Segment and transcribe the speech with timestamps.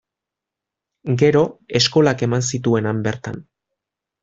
[1.23, 1.43] Gero,
[1.81, 3.41] eskolak eman zituen han bertan.